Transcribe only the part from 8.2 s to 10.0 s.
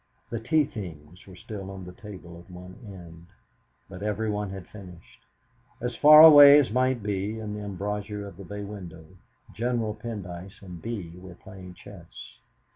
of the bay window, General